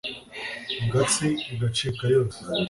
[0.91, 2.39] gatsi igacika yose